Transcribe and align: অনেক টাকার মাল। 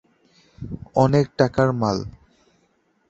অনেক 0.95 1.25
টাকার 1.39 1.69
মাল। 1.73 1.97